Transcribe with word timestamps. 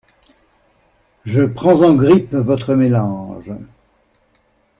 Je 1.25 1.43
prends 1.43 1.83
en 1.83 1.93
grippe 1.93 2.33
votre 2.33 2.73
mélange. 2.73 3.53